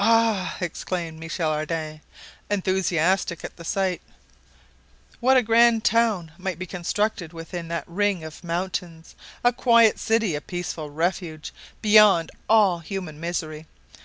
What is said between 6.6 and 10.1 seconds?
constructed within that ring of mountains! A quiet